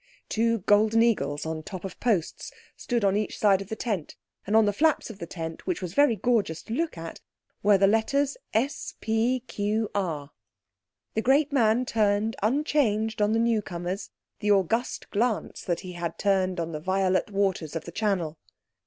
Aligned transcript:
Two 0.29 0.57
golden 0.61 1.03
eagles 1.03 1.45
on 1.45 1.57
the 1.57 1.61
top 1.61 1.85
of 1.85 1.99
posts 1.99 2.51
stood 2.75 3.05
on 3.05 3.15
each 3.15 3.37
side 3.37 3.61
of 3.61 3.69
the 3.69 3.75
tent, 3.75 4.15
and 4.47 4.55
on 4.55 4.65
the 4.65 4.73
flaps 4.73 5.11
of 5.11 5.19
the 5.19 5.27
tent 5.27 5.67
which 5.67 5.79
was 5.79 5.93
very 5.93 6.15
gorgeous 6.15 6.63
to 6.63 6.73
look 6.73 6.97
at 6.97 7.21
were 7.61 7.77
the 7.77 7.85
letters 7.85 8.35
S.P.Q.R. 8.51 10.31
The 11.13 11.21
great 11.21 11.51
man 11.53 11.85
turned 11.85 12.35
unchanged 12.41 13.21
on 13.21 13.33
the 13.33 13.37
newcomers 13.37 14.09
the 14.39 14.49
august 14.49 15.07
glance 15.11 15.61
that 15.61 15.81
he 15.81 15.91
had 15.91 16.17
turned 16.17 16.59
on 16.59 16.71
the 16.71 16.79
violet 16.79 17.29
waters 17.29 17.75
of 17.75 17.85
the 17.85 17.91
Channel. 17.91 18.39